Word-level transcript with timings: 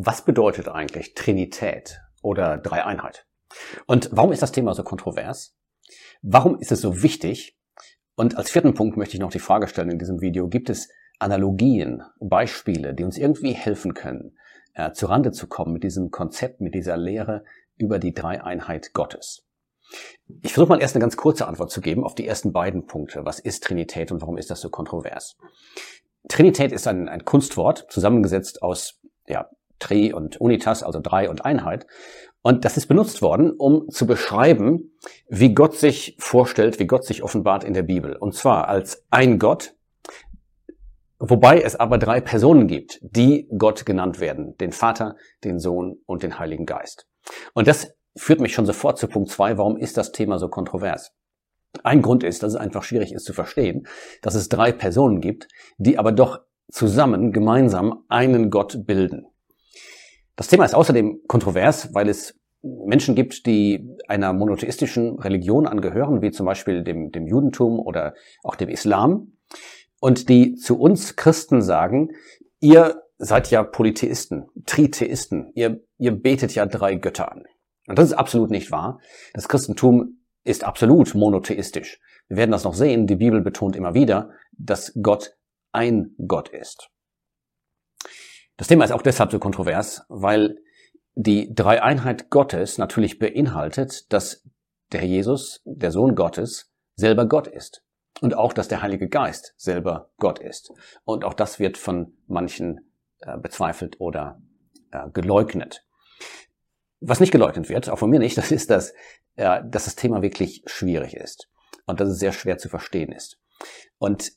Was 0.00 0.24
bedeutet 0.24 0.68
eigentlich 0.68 1.14
Trinität 1.14 2.00
oder 2.22 2.56
Dreieinheit? 2.56 3.26
Und 3.86 4.08
warum 4.12 4.30
ist 4.30 4.42
das 4.42 4.52
Thema 4.52 4.72
so 4.72 4.84
kontrovers? 4.84 5.56
Warum 6.22 6.60
ist 6.60 6.70
es 6.70 6.80
so 6.80 7.02
wichtig? 7.02 7.58
Und 8.14 8.36
als 8.36 8.48
vierten 8.48 8.74
Punkt 8.74 8.96
möchte 8.96 9.14
ich 9.14 9.20
noch 9.20 9.32
die 9.32 9.40
Frage 9.40 9.66
stellen 9.66 9.90
in 9.90 9.98
diesem 9.98 10.20
Video, 10.20 10.46
gibt 10.46 10.70
es 10.70 10.88
Analogien, 11.18 12.04
Beispiele, 12.20 12.94
die 12.94 13.02
uns 13.02 13.18
irgendwie 13.18 13.54
helfen 13.54 13.92
können, 13.92 14.38
äh, 14.74 14.88
Rande 15.02 15.32
zu 15.32 15.48
kommen 15.48 15.72
mit 15.72 15.82
diesem 15.82 16.12
Konzept, 16.12 16.60
mit 16.60 16.76
dieser 16.76 16.96
Lehre 16.96 17.42
über 17.76 17.98
die 17.98 18.14
Dreieinheit 18.14 18.92
Gottes? 18.92 19.48
Ich 20.42 20.52
versuche 20.52 20.68
mal 20.68 20.80
erst 20.80 20.94
eine 20.94 21.02
ganz 21.02 21.16
kurze 21.16 21.48
Antwort 21.48 21.72
zu 21.72 21.80
geben 21.80 22.04
auf 22.04 22.14
die 22.14 22.28
ersten 22.28 22.52
beiden 22.52 22.86
Punkte. 22.86 23.24
Was 23.24 23.40
ist 23.40 23.64
Trinität 23.64 24.12
und 24.12 24.20
warum 24.20 24.38
ist 24.38 24.48
das 24.48 24.60
so 24.60 24.70
kontrovers? 24.70 25.36
Trinität 26.28 26.70
ist 26.70 26.86
ein, 26.86 27.08
ein 27.08 27.24
Kunstwort, 27.24 27.86
zusammengesetzt 27.90 28.62
aus 28.62 29.00
ja, 29.26 29.50
Tri 29.78 30.12
und 30.12 30.40
Unitas, 30.40 30.82
also 30.82 31.00
drei 31.00 31.28
und 31.30 31.44
Einheit. 31.44 31.86
Und 32.42 32.64
das 32.64 32.76
ist 32.76 32.86
benutzt 32.86 33.20
worden, 33.20 33.52
um 33.52 33.88
zu 33.90 34.06
beschreiben, 34.06 34.92
wie 35.28 35.54
Gott 35.54 35.76
sich 35.76 36.16
vorstellt, 36.18 36.78
wie 36.78 36.86
Gott 36.86 37.04
sich 37.04 37.22
offenbart 37.22 37.64
in 37.64 37.74
der 37.74 37.82
Bibel. 37.82 38.16
Und 38.16 38.34
zwar 38.34 38.68
als 38.68 39.04
ein 39.10 39.38
Gott, 39.38 39.74
wobei 41.18 41.60
es 41.60 41.76
aber 41.76 41.98
drei 41.98 42.20
Personen 42.20 42.68
gibt, 42.68 43.00
die 43.02 43.48
Gott 43.58 43.84
genannt 43.84 44.20
werden. 44.20 44.56
Den 44.58 44.72
Vater, 44.72 45.16
den 45.44 45.58
Sohn 45.58 45.98
und 46.06 46.22
den 46.22 46.38
Heiligen 46.38 46.64
Geist. 46.64 47.06
Und 47.54 47.66
das 47.66 47.92
führt 48.16 48.40
mich 48.40 48.54
schon 48.54 48.66
sofort 48.66 48.98
zu 48.98 49.08
Punkt 49.08 49.30
zwei. 49.30 49.58
Warum 49.58 49.76
ist 49.76 49.96
das 49.96 50.12
Thema 50.12 50.38
so 50.38 50.48
kontrovers? 50.48 51.12
Ein 51.82 52.02
Grund 52.02 52.24
ist, 52.24 52.42
dass 52.42 52.54
es 52.54 52.58
einfach 52.58 52.82
schwierig 52.82 53.12
ist 53.12 53.24
zu 53.24 53.32
verstehen, 53.32 53.86
dass 54.22 54.34
es 54.34 54.48
drei 54.48 54.72
Personen 54.72 55.20
gibt, 55.20 55.48
die 55.76 55.98
aber 55.98 56.12
doch 56.12 56.40
zusammen 56.70 57.32
gemeinsam 57.32 58.04
einen 58.08 58.50
Gott 58.50 58.86
bilden. 58.86 59.26
Das 60.38 60.46
Thema 60.46 60.64
ist 60.64 60.74
außerdem 60.74 61.22
kontrovers, 61.26 61.92
weil 61.94 62.08
es 62.08 62.38
Menschen 62.62 63.16
gibt, 63.16 63.44
die 63.46 63.96
einer 64.06 64.32
monotheistischen 64.32 65.18
Religion 65.18 65.66
angehören, 65.66 66.22
wie 66.22 66.30
zum 66.30 66.46
Beispiel 66.46 66.84
dem, 66.84 67.10
dem 67.10 67.26
Judentum 67.26 67.80
oder 67.80 68.14
auch 68.44 68.54
dem 68.54 68.68
Islam, 68.68 69.32
und 69.98 70.28
die 70.28 70.54
zu 70.54 70.78
uns 70.78 71.16
Christen 71.16 71.60
sagen, 71.60 72.12
ihr 72.60 73.02
seid 73.18 73.50
ja 73.50 73.64
Polytheisten, 73.64 74.46
Tritheisten, 74.64 75.50
ihr, 75.56 75.80
ihr 75.98 76.12
betet 76.12 76.54
ja 76.54 76.66
drei 76.66 76.94
Götter 76.94 77.32
an. 77.32 77.42
Und 77.88 77.98
das 77.98 78.10
ist 78.10 78.14
absolut 78.16 78.50
nicht 78.50 78.70
wahr. 78.70 79.00
Das 79.34 79.48
Christentum 79.48 80.20
ist 80.44 80.62
absolut 80.62 81.16
monotheistisch. 81.16 81.98
Wir 82.28 82.36
werden 82.36 82.52
das 82.52 82.62
noch 82.62 82.74
sehen. 82.74 83.08
Die 83.08 83.16
Bibel 83.16 83.40
betont 83.40 83.74
immer 83.74 83.94
wieder, 83.94 84.30
dass 84.52 84.92
Gott 85.02 85.36
ein 85.72 86.14
Gott 86.28 86.48
ist. 86.50 86.90
Das 88.58 88.66
Thema 88.66 88.84
ist 88.84 88.90
auch 88.90 89.02
deshalb 89.02 89.30
so 89.30 89.38
kontrovers, 89.38 90.02
weil 90.08 90.58
die 91.14 91.54
Dreieinheit 91.54 92.28
Gottes 92.28 92.76
natürlich 92.76 93.18
beinhaltet, 93.18 94.12
dass 94.12 94.44
der 94.92 95.04
Jesus, 95.04 95.62
der 95.64 95.92
Sohn 95.92 96.16
Gottes, 96.16 96.72
selber 96.96 97.26
Gott 97.26 97.46
ist. 97.46 97.84
Und 98.20 98.34
auch, 98.34 98.52
dass 98.52 98.66
der 98.66 98.82
Heilige 98.82 99.08
Geist 99.08 99.54
selber 99.56 100.10
Gott 100.16 100.40
ist. 100.40 100.72
Und 101.04 101.24
auch 101.24 101.34
das 101.34 101.60
wird 101.60 101.78
von 101.78 102.16
manchen 102.26 102.90
äh, 103.20 103.38
bezweifelt 103.38 104.00
oder 104.00 104.42
äh, 104.90 105.08
geleugnet. 105.10 105.86
Was 107.00 107.20
nicht 107.20 107.30
geleugnet 107.30 107.68
wird, 107.68 107.88
auch 107.88 108.00
von 108.00 108.10
mir 108.10 108.18
nicht, 108.18 108.36
das 108.38 108.50
ist, 108.50 108.70
dass, 108.70 108.92
äh, 109.36 109.60
dass 109.64 109.84
das 109.84 109.94
Thema 109.94 110.20
wirklich 110.20 110.64
schwierig 110.66 111.14
ist 111.14 111.48
und 111.86 112.00
dass 112.00 112.08
es 112.08 112.18
sehr 112.18 112.32
schwer 112.32 112.58
zu 112.58 112.68
verstehen 112.68 113.12
ist. 113.12 113.38
Und 113.98 114.32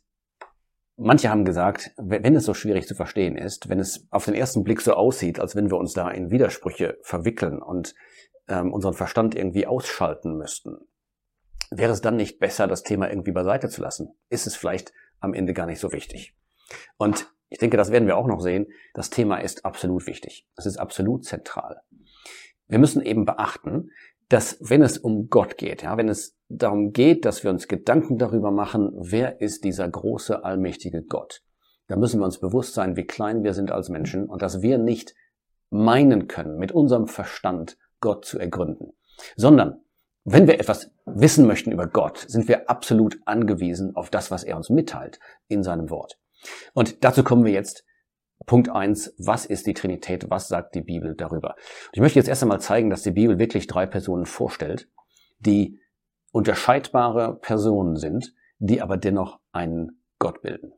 Manche 1.04 1.32
haben 1.32 1.46
gesagt, 1.46 1.92
wenn 1.98 2.36
es 2.36 2.46
so 2.46 2.54
schwierig 2.54 2.88
zu 2.88 2.94
verstehen 2.94 3.36
ist, 3.36 3.70
wenn 3.70 3.80
es 3.80 4.08
auf 4.12 4.26
den 4.26 4.36
ersten 4.36 4.64
Blick 4.64 4.82
so 4.82 4.94
aussieht, 4.94 5.40
als 5.40 5.56
wenn 5.56 5.72
wir 5.72 5.78
uns 5.78 5.94
da 5.94 6.12
in 6.12 6.30
Widersprüche 6.30 7.00
verwickeln 7.02 7.60
und 7.60 7.96
ähm, 8.48 8.72
unseren 8.72 8.94
Verstand 8.94 9.34
irgendwie 9.34 9.66
ausschalten 9.66 10.38
müssten, 10.38 10.78
wäre 11.72 11.92
es 11.92 12.02
dann 12.02 12.18
nicht 12.18 12.38
besser, 12.38 12.68
das 12.68 12.84
Thema 12.84 13.10
irgendwie 13.10 13.32
beiseite 13.32 13.68
zu 13.68 13.82
lassen? 13.82 14.14
Ist 14.30 14.46
es 14.46 14.56
vielleicht 14.56 14.94
am 15.20 15.34
Ende 15.34 15.56
gar 15.56 15.66
nicht 15.66 15.80
so 15.80 15.92
wichtig? 15.92 16.36
Und 16.98 17.34
ich 17.50 17.58
denke, 17.58 17.78
das 17.78 17.92
werden 17.92 18.08
wir 18.08 18.16
auch 18.16 18.28
noch 18.28 18.40
sehen. 18.40 18.68
Das 18.94 19.10
Thema 19.10 19.38
ist 19.38 19.66
absolut 19.66 20.06
wichtig. 20.06 20.48
Es 20.56 20.68
ist 20.68 20.78
absolut 20.78 21.26
zentral. 21.26 21.82
Wir 22.68 22.78
müssen 22.78 23.02
eben 23.02 23.26
beachten, 23.26 23.90
dass 24.32 24.58
wenn 24.62 24.82
es 24.82 24.98
um 24.98 25.30
Gott 25.30 25.58
geht, 25.58 25.84
ja, 25.84 25.98
wenn 25.98 26.08
es 26.08 26.38
darum 26.48 26.94
geht, 26.94 27.26
dass 27.26 27.44
wir 27.44 27.52
uns 27.52 27.68
Gedanken 27.68 28.18
darüber 28.18 28.50
machen, 28.52 28.92
wer 28.96 29.42
ist 29.42 29.66
dieser 29.66 29.90
große, 29.90 30.46
allmächtige 30.46 31.04
Gott, 31.04 31.42
dann 31.88 32.00
müssen 32.00 32.22
wir 32.22 32.26
uns 32.26 32.40
bewusst 32.40 32.74
sein, 32.74 32.96
wie 32.96 33.06
klein 33.06 33.44
wir 33.44 33.54
sind 33.54 33.72
als 33.72 33.90
Menschen 33.90 34.30
und 34.30 34.42
dass 34.42 34.62
wir 34.62 34.78
nicht 34.78 35.14
meinen 35.70 36.28
können, 36.28 36.58
mit 36.58 36.72
unserem 36.72 37.08
Verstand 37.08 37.78
Gott 38.00 38.24
zu 38.24 38.40
ergründen, 38.40 38.94
sondern 39.36 39.82
wenn 40.24 40.48
wir 40.48 40.60
etwas 40.60 40.92
wissen 41.06 41.46
möchten 41.46 41.72
über 41.72 41.88
Gott, 41.88 42.24
sind 42.28 42.48
wir 42.48 42.70
absolut 42.70 43.20
angewiesen 43.26 43.96
auf 43.96 44.10
das, 44.10 44.32
was 44.32 44.44
er 44.44 44.56
uns 44.56 44.70
mitteilt 44.70 45.20
in 45.48 45.64
seinem 45.64 45.90
Wort. 45.90 46.20
Und 46.74 47.04
dazu 47.04 47.24
kommen 47.24 47.44
wir 47.44 47.52
jetzt 47.52 47.84
Punkt 48.46 48.70
eins: 48.70 49.14
was 49.18 49.46
ist 49.46 49.68
die 49.68 49.74
Trinität? 49.74 50.30
Was 50.30 50.48
sagt 50.48 50.76
die 50.76 50.82
Bibel 50.82 51.16
darüber? 51.16 51.56
Ich 51.92 52.02
möchte 52.02 52.20
jetzt 52.20 52.28
erst 52.28 52.44
einmal 52.44 52.62
zeigen, 52.62 52.90
dass 52.90 53.04
die 53.04 53.12
Bibel 53.12 53.40
wirklich 53.40 53.68
drei 53.68 53.86
Personen 53.86 54.26
vorstellt, 54.26 54.90
die 55.40 55.80
unterscheidbare 56.32 57.38
Personen 57.40 57.96
sind, 57.96 58.34
die 58.60 58.82
aber 58.82 58.98
dennoch 58.98 59.40
einen 59.52 60.04
Gott 60.20 60.42
bilden. 60.42 60.74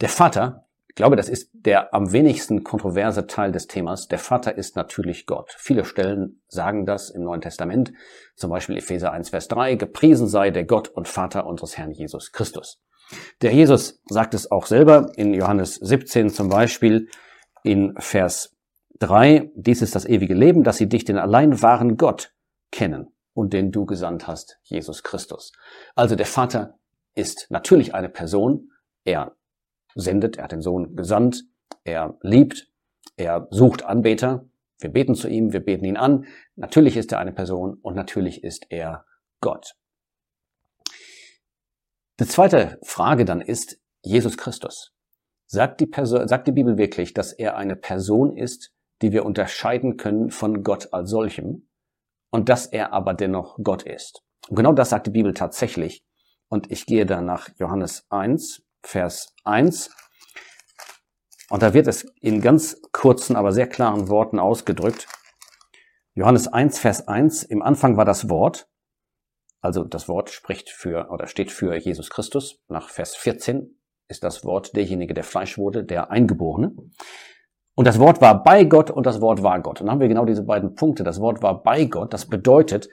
Der 0.00 0.08
Vater, 0.08 0.66
ich 0.88 0.96
glaube, 0.96 1.16
das 1.16 1.28
ist 1.28 1.50
der 1.52 1.94
am 1.94 2.12
wenigsten 2.12 2.64
kontroverse 2.64 3.26
Teil 3.26 3.52
des 3.52 3.66
Themas. 3.66 4.08
Der 4.08 4.18
Vater 4.18 4.56
ist 4.56 4.76
natürlich 4.76 5.26
Gott. 5.26 5.54
Viele 5.56 5.84
Stellen 5.84 6.42
sagen 6.48 6.84
das 6.84 7.10
im 7.10 7.22
Neuen 7.22 7.40
Testament, 7.40 7.92
zum 8.34 8.50
Beispiel 8.50 8.76
Epheser 8.76 9.12
1, 9.12 9.30
Vers 9.30 9.48
3, 9.48 9.76
gepriesen 9.76 10.26
sei 10.26 10.50
der 10.50 10.64
Gott 10.64 10.88
und 10.88 11.08
Vater 11.08 11.46
unseres 11.46 11.78
Herrn 11.78 11.92
Jesus 11.92 12.32
Christus. 12.32 12.82
Der 13.42 13.52
Jesus 13.52 14.02
sagt 14.08 14.34
es 14.34 14.50
auch 14.50 14.66
selber 14.66 15.12
in 15.16 15.34
Johannes 15.34 15.74
17 15.76 16.30
zum 16.30 16.48
Beispiel 16.48 17.08
in 17.62 17.94
Vers 17.98 18.56
3, 18.98 19.50
dies 19.54 19.82
ist 19.82 19.94
das 19.94 20.06
ewige 20.06 20.34
Leben, 20.34 20.62
dass 20.62 20.76
sie 20.76 20.88
dich, 20.88 21.04
den 21.04 21.18
allein 21.18 21.60
wahren 21.62 21.96
Gott, 21.96 22.32
kennen 22.70 23.12
und 23.34 23.52
den 23.52 23.72
du 23.72 23.84
gesandt 23.84 24.26
hast, 24.26 24.58
Jesus 24.62 25.02
Christus. 25.02 25.52
Also 25.94 26.16
der 26.16 26.26
Vater 26.26 26.78
ist 27.14 27.46
natürlich 27.50 27.94
eine 27.94 28.08
Person, 28.08 28.70
er 29.04 29.36
sendet, 29.94 30.36
er 30.36 30.44
hat 30.44 30.52
den 30.52 30.62
Sohn 30.62 30.96
gesandt, 30.96 31.44
er 31.84 32.16
liebt, 32.22 32.68
er 33.16 33.48
sucht 33.50 33.84
Anbeter, 33.84 34.46
wir 34.78 34.90
beten 34.90 35.14
zu 35.14 35.28
ihm, 35.28 35.52
wir 35.52 35.60
beten 35.60 35.84
ihn 35.84 35.96
an, 35.96 36.26
natürlich 36.56 36.96
ist 36.96 37.12
er 37.12 37.18
eine 37.18 37.32
Person 37.32 37.78
und 37.82 37.94
natürlich 37.94 38.42
ist 38.42 38.66
er 38.70 39.04
Gott. 39.40 39.74
Die 42.22 42.28
zweite 42.28 42.78
Frage 42.84 43.24
dann 43.24 43.40
ist 43.40 43.80
Jesus 44.04 44.38
Christus. 44.38 44.92
Sagt 45.48 45.80
die, 45.80 45.88
Person, 45.88 46.28
sagt 46.28 46.46
die 46.46 46.52
Bibel 46.52 46.78
wirklich, 46.78 47.14
dass 47.14 47.32
er 47.32 47.56
eine 47.56 47.74
Person 47.74 48.36
ist, 48.36 48.70
die 49.02 49.10
wir 49.10 49.26
unterscheiden 49.26 49.96
können 49.96 50.30
von 50.30 50.62
Gott 50.62 50.92
als 50.92 51.10
solchem 51.10 51.68
und 52.30 52.48
dass 52.48 52.66
er 52.66 52.92
aber 52.92 53.14
dennoch 53.14 53.58
Gott 53.64 53.82
ist? 53.82 54.22
Und 54.48 54.54
genau 54.54 54.72
das 54.72 54.90
sagt 54.90 55.08
die 55.08 55.10
Bibel 55.10 55.34
tatsächlich. 55.34 56.04
Und 56.48 56.70
ich 56.70 56.86
gehe 56.86 57.06
dann 57.06 57.26
nach 57.26 57.48
Johannes 57.58 58.06
1, 58.10 58.62
Vers 58.84 59.34
1. 59.42 59.90
Und 61.50 61.64
da 61.64 61.74
wird 61.74 61.88
es 61.88 62.04
in 62.20 62.40
ganz 62.40 62.80
kurzen, 62.92 63.34
aber 63.34 63.50
sehr 63.50 63.66
klaren 63.66 64.08
Worten 64.08 64.38
ausgedrückt. 64.38 65.08
Johannes 66.14 66.46
1, 66.46 66.78
Vers 66.78 67.08
1. 67.08 67.42
Im 67.42 67.62
Anfang 67.62 67.96
war 67.96 68.04
das 68.04 68.28
Wort 68.28 68.68
also 69.62 69.84
das 69.84 70.08
Wort 70.08 70.28
spricht 70.28 70.68
für 70.68 71.08
oder 71.10 71.28
steht 71.28 71.50
für 71.50 71.74
Jesus 71.76 72.10
Christus. 72.10 72.60
Nach 72.68 72.88
Vers 72.88 73.14
14 73.14 73.78
ist 74.08 74.24
das 74.24 74.44
Wort 74.44 74.76
derjenige, 74.76 75.14
der 75.14 75.24
Fleisch 75.24 75.56
wurde, 75.56 75.84
der 75.84 76.10
Eingeborene. 76.10 76.74
Und 77.74 77.86
das 77.86 77.98
Wort 77.98 78.20
war 78.20 78.42
bei 78.42 78.64
Gott 78.64 78.90
und 78.90 79.06
das 79.06 79.20
Wort 79.20 79.42
war 79.42 79.62
Gott. 79.62 79.80
Und 79.80 79.86
dann 79.86 79.94
haben 79.94 80.00
wir 80.00 80.08
genau 80.08 80.26
diese 80.26 80.42
beiden 80.42 80.74
Punkte. 80.74 81.04
Das 81.04 81.20
Wort 81.20 81.42
war 81.42 81.62
bei 81.62 81.84
Gott. 81.84 82.12
Das 82.12 82.26
bedeutet, 82.26 82.88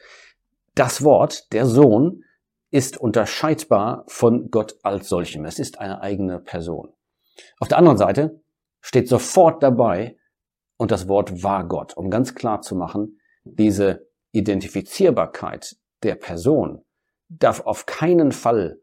das 0.76 1.04
Wort, 1.04 1.52
der 1.52 1.66
Sohn, 1.66 2.24
ist 2.72 2.98
unterscheidbar 2.98 4.06
von 4.08 4.52
Gott 4.52 4.76
als 4.84 5.10
solchem. 5.10 5.44
Es 5.46 5.58
ist 5.58 5.80
eine 5.80 6.02
eigene 6.02 6.40
Person. 6.40 6.94
Auf 7.60 7.68
der 7.68 7.80
anderen 7.80 7.98
Seite 7.98 8.42
steht 8.80 9.10
sofort 9.10 9.64
dabei, 9.64 10.16
und 10.78 10.92
das 10.92 11.10
Wort 11.10 11.44
war 11.44 11.68
Gott, 11.68 11.98
um 11.98 12.10
ganz 12.10 12.36
klar 12.36 12.62
zu 12.62 12.74
machen, 12.74 13.20
diese 13.44 14.08
Identifizierbarkeit 14.32 15.76
der 16.04 16.16
Person 16.16 16.84
darf 17.30 17.62
auf 17.62 17.86
keinen 17.86 18.32
Fall 18.32 18.82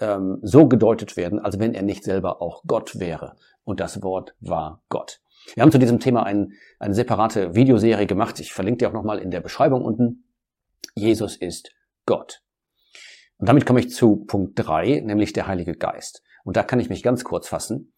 ähm, 0.00 0.38
so 0.42 0.66
gedeutet 0.66 1.16
werden, 1.16 1.38
als 1.38 1.58
wenn 1.58 1.74
er 1.74 1.82
nicht 1.82 2.04
selber 2.04 2.40
auch 2.40 2.62
Gott 2.66 2.98
wäre. 2.98 3.36
Und 3.64 3.80
das 3.80 4.02
Wort 4.02 4.34
war 4.40 4.82
Gott. 4.88 5.20
Wir 5.54 5.62
haben 5.62 5.72
zu 5.72 5.78
diesem 5.78 6.00
Thema 6.00 6.24
ein, 6.24 6.52
eine 6.78 6.94
separate 6.94 7.54
Videoserie 7.54 8.06
gemacht. 8.06 8.40
Ich 8.40 8.52
verlinke 8.52 8.78
dir 8.78 8.88
auch 8.88 8.94
nochmal 8.94 9.18
in 9.18 9.30
der 9.30 9.40
Beschreibung 9.40 9.84
unten. 9.84 10.24
Jesus 10.94 11.36
ist 11.36 11.72
Gott. 12.06 12.42
Und 13.38 13.48
damit 13.48 13.66
komme 13.66 13.80
ich 13.80 13.90
zu 13.90 14.24
Punkt 14.26 14.52
drei, 14.54 15.00
nämlich 15.00 15.32
der 15.32 15.46
Heilige 15.46 15.74
Geist. 15.74 16.22
Und 16.44 16.56
da 16.56 16.62
kann 16.62 16.80
ich 16.80 16.88
mich 16.88 17.02
ganz 17.02 17.24
kurz 17.24 17.48
fassen. 17.48 17.92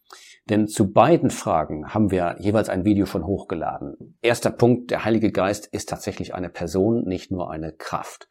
Denn 0.49 0.67
zu 0.67 0.91
beiden 0.91 1.29
Fragen 1.29 1.93
haben 1.93 2.11
wir 2.11 2.35
jeweils 2.39 2.69
ein 2.69 2.85
Video 2.85 3.05
schon 3.05 3.25
hochgeladen. 3.25 4.17
Erster 4.21 4.51
Punkt, 4.51 4.91
der 4.91 5.05
Heilige 5.05 5.31
Geist 5.31 5.67
ist 5.67 5.89
tatsächlich 5.89 6.33
eine 6.33 6.49
Person, 6.49 7.03
nicht 7.05 7.31
nur 7.31 7.49
eine 7.49 7.71
Kraft. 7.73 8.27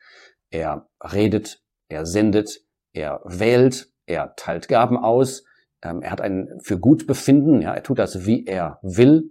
Er 0.50 0.88
redet, 1.00 1.62
er 1.88 2.06
sendet, 2.06 2.60
er 2.92 3.20
wählt, 3.24 3.88
er 4.06 4.34
teilt 4.36 4.68
Gaben 4.68 4.96
aus, 4.96 5.44
ähm, 5.82 6.02
er 6.02 6.10
hat 6.10 6.20
ein 6.20 6.58
für 6.62 6.78
gut 6.78 7.06
befinden, 7.06 7.60
ja, 7.62 7.74
er 7.74 7.82
tut 7.82 7.98
das, 7.98 8.26
wie 8.26 8.44
er 8.46 8.78
will, 8.82 9.30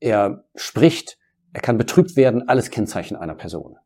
er 0.00 0.44
spricht, 0.54 1.18
er 1.52 1.60
kann 1.60 1.78
betrübt 1.78 2.16
werden, 2.16 2.48
alles 2.48 2.70
Kennzeichen 2.70 3.16
einer 3.16 3.34
Person. 3.34 3.76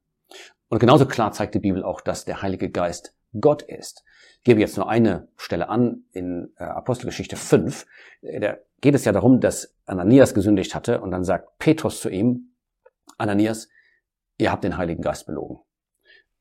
Und 0.69 0.81
genauso 0.81 1.07
klar 1.07 1.33
zeigt 1.33 1.55
die 1.55 1.61
Bibel 1.61 1.83
auch, 1.83 2.01
dass 2.01 2.25
der 2.25 2.43
Heilige 2.43 2.71
Geist 2.71 3.15
Gott 3.39 3.63
ist. 3.63 4.05
Ich 4.39 4.45
gebe 4.45 4.61
jetzt 4.61 4.77
nur 4.77 4.89
eine 4.89 5.29
Stelle 5.37 5.69
an 5.69 6.05
in 6.13 6.53
äh, 6.57 6.65
Apostelgeschichte 6.65 7.37
5. 7.37 7.87
Äh, 8.23 8.41
da 8.41 8.57
geht 8.81 8.95
es 8.95 9.05
ja 9.05 9.13
darum, 9.13 9.41
dass 9.41 9.75
Ananias 9.87 10.35
gesündigt 10.35 10.75
hatte 10.75 11.01
und 11.01 11.11
dann 11.11 11.25
sagt 11.25 11.59
Petrus 11.59 12.01
zu 12.01 12.09
ihm, 12.09 12.55
Ananias, 13.17 13.69
ihr 14.39 14.53
habt 14.53 14.65
den 14.65 14.77
Heiligen 14.77 15.03
Geist 15.03 15.27
belogen. 15.27 15.59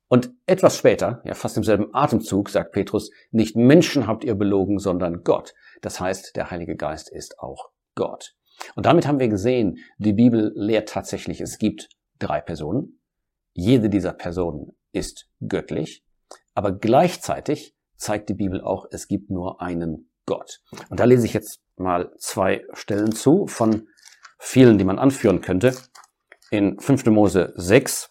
Und 0.10 0.31
etwas 0.45 0.78
später, 0.78 1.22
ja 1.25 1.34
fast 1.34 1.57
im 1.57 1.63
selben 1.63 1.94
Atemzug, 1.94 2.50
sagt 2.50 2.72
Petrus, 2.72 3.12
nicht 3.31 3.56
Menschen 3.56 4.07
habt 4.07 4.24
ihr 4.24 4.36
belogen, 4.36 4.80
sondern 4.80 5.24
Gott. 5.24 5.54
Das 5.81 6.00
heißt, 6.00 6.36
der 6.36 6.50
Heilige 6.50 6.78
Geist 6.78 7.10
ist 7.10 7.40
auch 7.40 7.72
Gott. 7.95 8.36
Und 8.75 8.86
damit 8.86 9.06
haben 9.06 9.19
wir 9.19 9.28
gesehen, 9.28 9.80
die 9.98 10.13
Bibel 10.13 10.54
lehrt 10.56 10.90
tatsächlich, 10.90 11.42
es 11.42 11.57
gibt 11.57 11.90
drei 12.19 12.40
Personen. 12.40 13.01
Jede 13.54 13.90
dieser 13.90 14.13
Personen 14.13 14.78
ist 14.94 15.30
göttlich, 15.45 16.04
aber 16.57 16.71
gleichzeitig 16.71 17.75
zeigt 17.98 18.30
die 18.30 18.33
Bibel 18.33 18.62
auch, 18.62 18.88
es 18.89 19.07
gibt 19.07 19.30
nur 19.30 19.62
einen 19.62 20.09
Gott. 20.25 20.63
Und 20.89 21.00
da 21.00 21.04
lese 21.04 21.27
ich 21.27 21.33
jetzt 21.33 21.62
mal 21.75 22.12
zwei 22.18 22.65
Stellen 22.74 23.12
zu 23.12 23.45
von 23.45 23.88
vielen, 24.39 24.80
die 24.80 24.83
man 24.83 24.98
anführen 24.98 25.42
könnte. 25.42 25.75
In 26.50 26.80
5. 26.80 27.06
Mose 27.07 27.54
6, 27.57 28.09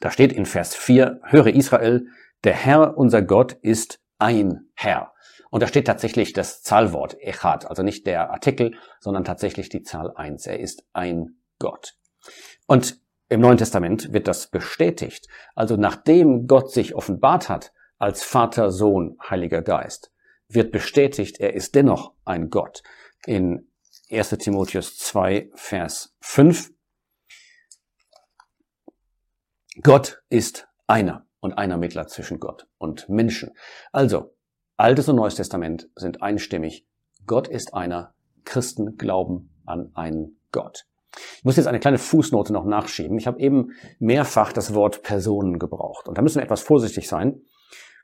da 0.00 0.10
steht 0.10 0.34
in 0.34 0.44
Vers 0.44 0.74
4, 0.74 1.22
höre 1.24 1.46
Israel, 1.46 2.06
der 2.44 2.52
Herr, 2.52 2.98
unser 2.98 3.22
Gott, 3.22 3.54
ist 3.62 4.00
ein 4.18 4.68
Herr. 4.74 5.14
Und 5.48 5.62
da 5.62 5.66
steht 5.66 5.86
tatsächlich 5.86 6.34
das 6.34 6.60
Zahlwort 6.60 7.16
Echad, 7.18 7.64
also 7.64 7.82
nicht 7.82 8.06
der 8.06 8.30
Artikel, 8.30 8.74
sondern 9.00 9.24
tatsächlich 9.24 9.70
die 9.70 9.84
Zahl 9.84 10.12
1. 10.14 10.46
Er 10.48 10.60
ist 10.60 10.84
ein 10.92 11.38
Gott. 11.58 11.94
Und 12.66 13.00
im 13.32 13.40
Neuen 13.40 13.56
Testament 13.56 14.12
wird 14.12 14.28
das 14.28 14.48
bestätigt. 14.48 15.26
Also 15.54 15.76
nachdem 15.76 16.46
Gott 16.46 16.70
sich 16.70 16.94
offenbart 16.94 17.48
hat 17.48 17.72
als 17.98 18.22
Vater, 18.22 18.70
Sohn, 18.70 19.16
Heiliger 19.28 19.62
Geist, 19.62 20.12
wird 20.48 20.70
bestätigt, 20.70 21.40
er 21.40 21.54
ist 21.54 21.74
dennoch 21.74 22.12
ein 22.26 22.50
Gott. 22.50 22.82
In 23.24 23.70
1 24.10 24.30
Timotheus 24.30 24.98
2, 24.98 25.50
Vers 25.54 26.14
5. 26.20 26.72
Gott 29.82 30.22
ist 30.28 30.68
einer 30.86 31.26
und 31.40 31.54
einer 31.54 31.78
Mittler 31.78 32.06
zwischen 32.08 32.38
Gott 32.38 32.68
und 32.76 33.08
Menschen. 33.08 33.52
Also, 33.92 34.34
Altes 34.76 35.08
und 35.08 35.16
Neues 35.16 35.36
Testament 35.36 35.88
sind 35.96 36.22
einstimmig. 36.22 36.86
Gott 37.26 37.48
ist 37.48 37.72
einer. 37.72 38.14
Christen 38.44 38.98
glauben 38.98 39.54
an 39.64 39.92
einen 39.94 40.38
Gott. 40.50 40.84
Ich 41.38 41.44
muss 41.44 41.56
jetzt 41.56 41.66
eine 41.66 41.80
kleine 41.80 41.98
Fußnote 41.98 42.52
noch 42.52 42.64
nachschieben. 42.64 43.18
Ich 43.18 43.26
habe 43.26 43.40
eben 43.40 43.72
mehrfach 43.98 44.52
das 44.52 44.74
Wort 44.74 45.02
Personen 45.02 45.58
gebraucht. 45.58 46.08
Und 46.08 46.16
da 46.16 46.22
müssen 46.22 46.38
wir 46.38 46.44
etwas 46.44 46.62
vorsichtig 46.62 47.08
sein. 47.08 47.42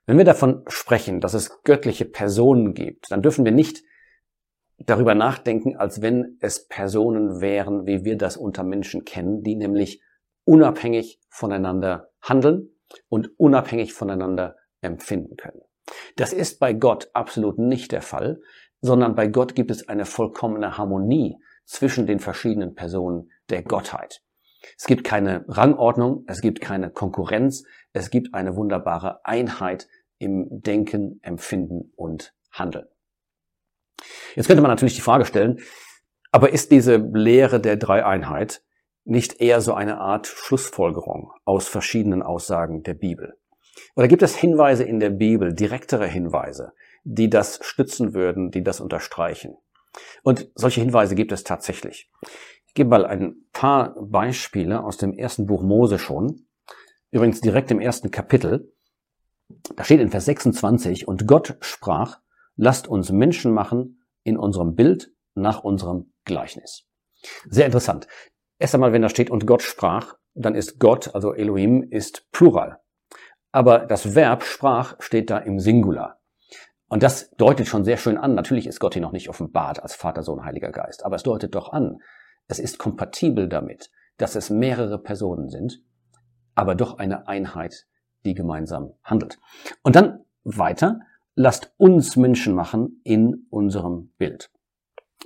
Wenn 0.06 0.18
wir 0.18 0.24
davon 0.24 0.64
sprechen, 0.68 1.20
dass 1.20 1.34
es 1.34 1.62
göttliche 1.62 2.04
Personen 2.04 2.74
gibt, 2.74 3.10
dann 3.10 3.22
dürfen 3.22 3.44
wir 3.44 3.52
nicht 3.52 3.82
darüber 4.78 5.14
nachdenken, 5.14 5.76
als 5.76 6.00
wenn 6.02 6.38
es 6.40 6.66
Personen 6.66 7.40
wären, 7.40 7.86
wie 7.86 8.04
wir 8.04 8.16
das 8.16 8.36
unter 8.36 8.62
Menschen 8.62 9.04
kennen, 9.04 9.42
die 9.42 9.56
nämlich 9.56 10.02
unabhängig 10.44 11.20
voneinander 11.28 12.10
handeln 12.22 12.70
und 13.08 13.30
unabhängig 13.38 13.92
voneinander 13.92 14.56
empfinden 14.80 15.36
können. 15.36 15.60
Das 16.16 16.32
ist 16.32 16.58
bei 16.58 16.72
Gott 16.72 17.10
absolut 17.12 17.58
nicht 17.58 17.92
der 17.92 18.02
Fall, 18.02 18.40
sondern 18.80 19.14
bei 19.14 19.26
Gott 19.26 19.54
gibt 19.54 19.70
es 19.70 19.88
eine 19.88 20.04
vollkommene 20.04 20.78
Harmonie 20.78 21.36
zwischen 21.68 22.06
den 22.06 22.18
verschiedenen 22.18 22.74
Personen 22.74 23.30
der 23.50 23.62
Gottheit. 23.62 24.22
Es 24.76 24.86
gibt 24.86 25.04
keine 25.04 25.44
Rangordnung, 25.48 26.24
es 26.26 26.40
gibt 26.40 26.60
keine 26.60 26.90
Konkurrenz, 26.90 27.64
es 27.92 28.10
gibt 28.10 28.34
eine 28.34 28.56
wunderbare 28.56 29.24
Einheit 29.24 29.86
im 30.18 30.46
Denken, 30.50 31.20
Empfinden 31.22 31.92
und 31.94 32.34
Handeln. 32.50 32.86
Jetzt 34.34 34.46
könnte 34.46 34.62
man 34.62 34.70
natürlich 34.70 34.96
die 34.96 35.02
Frage 35.02 35.24
stellen, 35.24 35.60
aber 36.32 36.52
ist 36.52 36.72
diese 36.72 36.96
Lehre 36.96 37.60
der 37.60 37.76
Dreieinheit 37.76 38.62
nicht 39.04 39.40
eher 39.40 39.60
so 39.60 39.74
eine 39.74 39.98
Art 39.98 40.26
Schlussfolgerung 40.26 41.32
aus 41.44 41.68
verschiedenen 41.68 42.22
Aussagen 42.22 42.82
der 42.82 42.94
Bibel? 42.94 43.38
Oder 43.94 44.08
gibt 44.08 44.22
es 44.22 44.36
Hinweise 44.36 44.84
in 44.84 45.00
der 45.00 45.10
Bibel, 45.10 45.54
direktere 45.54 46.06
Hinweise, 46.06 46.72
die 47.04 47.30
das 47.30 47.60
stützen 47.62 48.14
würden, 48.14 48.50
die 48.50 48.62
das 48.62 48.80
unterstreichen? 48.80 49.56
Und 50.22 50.50
solche 50.54 50.80
Hinweise 50.80 51.14
gibt 51.14 51.32
es 51.32 51.44
tatsächlich. 51.44 52.10
Ich 52.66 52.74
gebe 52.74 52.90
mal 52.90 53.06
ein 53.06 53.36
paar 53.52 53.94
Beispiele 54.00 54.84
aus 54.84 54.96
dem 54.96 55.12
ersten 55.12 55.46
Buch 55.46 55.62
Mose 55.62 55.98
schon. 55.98 56.46
Übrigens 57.10 57.40
direkt 57.40 57.70
im 57.70 57.80
ersten 57.80 58.10
Kapitel. 58.10 58.72
Da 59.76 59.84
steht 59.84 60.00
in 60.00 60.10
Vers 60.10 60.26
26, 60.26 61.08
und 61.08 61.26
Gott 61.26 61.56
sprach, 61.60 62.20
lasst 62.56 62.86
uns 62.86 63.10
Menschen 63.10 63.52
machen 63.52 64.02
in 64.22 64.36
unserem 64.36 64.74
Bild 64.74 65.10
nach 65.34 65.64
unserem 65.64 66.12
Gleichnis. 66.24 66.86
Sehr 67.48 67.66
interessant. 67.66 68.06
Erst 68.58 68.74
einmal, 68.74 68.92
wenn 68.92 69.02
da 69.02 69.08
steht, 69.08 69.30
und 69.30 69.46
Gott 69.46 69.62
sprach, 69.62 70.14
dann 70.34 70.54
ist 70.54 70.78
Gott, 70.78 71.14
also 71.14 71.32
Elohim, 71.32 71.82
ist 71.82 72.30
Plural. 72.30 72.80
Aber 73.52 73.80
das 73.80 74.14
Verb 74.14 74.42
sprach 74.42 74.96
steht 75.00 75.30
da 75.30 75.38
im 75.38 75.58
Singular. 75.58 76.17
Und 76.88 77.02
das 77.02 77.30
deutet 77.32 77.66
schon 77.68 77.84
sehr 77.84 77.98
schön 77.98 78.16
an. 78.16 78.34
Natürlich 78.34 78.66
ist 78.66 78.80
Gott 78.80 78.94
hier 78.94 79.02
noch 79.02 79.12
nicht 79.12 79.28
offenbart 79.28 79.82
als 79.82 79.94
Vater, 79.94 80.22
Sohn, 80.22 80.44
Heiliger 80.44 80.72
Geist. 80.72 81.04
Aber 81.04 81.16
es 81.16 81.22
deutet 81.22 81.54
doch 81.54 81.72
an, 81.72 82.00
es 82.46 82.58
ist 82.58 82.78
kompatibel 82.78 83.48
damit, 83.48 83.90
dass 84.16 84.34
es 84.34 84.50
mehrere 84.50 84.98
Personen 84.98 85.48
sind, 85.50 85.82
aber 86.54 86.74
doch 86.74 86.98
eine 86.98 87.28
Einheit, 87.28 87.86
die 88.24 88.34
gemeinsam 88.34 88.94
handelt. 89.04 89.38
Und 89.82 89.96
dann 89.96 90.24
weiter, 90.44 91.00
lasst 91.34 91.72
uns 91.76 92.16
Menschen 92.16 92.54
machen 92.54 93.00
in 93.04 93.46
unserem 93.50 94.12
Bild. 94.16 94.50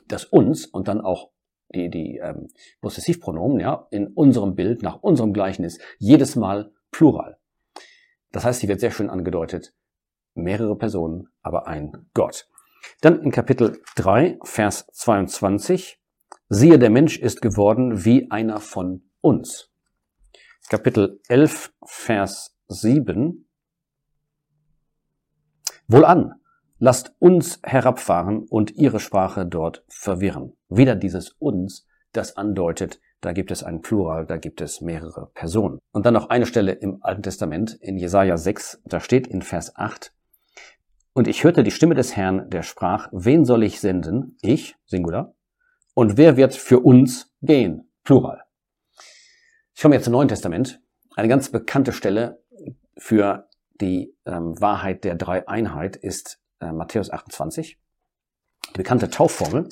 Das 0.09 0.25
uns 0.25 0.67
und 0.67 0.89
dann 0.89 1.01
auch 1.01 1.31
die, 1.75 1.89
die 1.89 2.19
ähm, 2.19 2.49
Possessivpronomen, 2.81 3.61
ja, 3.61 3.87
in 3.91 4.09
unserem 4.09 4.55
Bild, 4.55 4.83
nach 4.83 5.03
unserem 5.03 5.33
Gleichnis, 5.33 5.79
jedes 5.99 6.37
Mal 6.37 6.73
Plural. 6.91 7.39
Das 8.31 8.45
heißt, 8.45 8.61
hier 8.61 8.69
wird 8.69 8.81
sehr 8.81 8.91
schön 8.91 9.09
angedeutet, 9.09 9.75
mehrere 10.35 10.77
Personen, 10.77 11.29
aber 11.43 11.67
ein 11.67 12.07
Gott. 12.15 12.49
Dann 13.01 13.23
in 13.23 13.31
Kapitel 13.31 13.81
3, 13.97 14.39
Vers 14.43 14.87
22, 14.93 16.01
siehe, 16.49 16.79
der 16.79 16.91
Mensch 16.91 17.19
ist 17.19 17.41
geworden 17.41 18.05
wie 18.05 18.31
einer 18.31 18.61
von 18.61 19.03
uns. 19.21 19.71
Kapitel 20.69 21.21
11, 21.29 21.73
Vers 21.85 22.57
7, 22.69 23.47
Wohlan, 25.89 26.35
lasst 26.79 27.15
uns 27.19 27.61
herabfahren 27.63 28.47
und 28.49 28.73
ihre 28.73 29.01
Sprache 29.01 29.47
dort 29.47 29.85
verwirren. 29.89 30.57
Wieder 30.69 30.97
dieses 30.97 31.31
uns, 31.31 31.87
das 32.13 32.37
andeutet, 32.37 33.01
da 33.21 33.33
gibt 33.33 33.51
es 33.51 33.63
einen 33.63 33.83
Plural, 33.83 34.27
da 34.27 34.37
gibt 34.37 34.61
es 34.61 34.81
mehrere 34.81 35.31
Personen. 35.35 35.79
Und 35.93 36.07
dann 36.07 36.15
noch 36.15 36.29
eine 36.29 36.47
Stelle 36.47 36.73
im 36.73 36.99
Alten 37.03 37.23
Testament, 37.23 37.75
in 37.81 37.97
Jesaja 37.99 38.37
6, 38.37 38.83
da 38.85 39.01
steht 39.01 39.27
in 39.29 39.43
Vers 39.43 39.77
8, 39.77 40.13
und 41.15 41.29
ich 41.29 41.45
hörte 41.45 41.63
die 41.63 41.71
Stimme 41.71 41.95
des 41.95 42.17
Herrn, 42.17 42.49
der 42.49 42.63
sprach, 42.63 43.09
wen 43.13 43.45
soll 43.45 43.63
ich 43.65 43.81
senden? 43.81 44.37
Ich, 44.41 44.77
Singular. 44.87 45.35
Und 45.95 46.17
wer 46.17 46.37
wird 46.37 46.55
für 46.55 46.81
uns 46.81 47.31
gehen? 47.43 47.91
Plural. 48.03 48.43
Ich 49.75 49.83
komme 49.83 49.95
jetzt 49.95 50.05
zum 50.05 50.13
Neuen 50.13 50.29
Testament. 50.29 50.81
Eine 51.15 51.29
ganz 51.29 51.51
bekannte 51.51 51.93
Stelle 51.93 52.43
für 52.97 53.49
die 53.81 54.15
ähm, 54.25 54.59
Wahrheit 54.61 55.05
der 55.05 55.17
Dreieinheit 55.17 55.97
ist 55.97 56.41
äh, 56.61 56.73
Matthäus 56.73 57.11
28, 57.11 57.79
die 58.71 58.79
bekannte 58.79 59.11
Taufformel. 59.11 59.69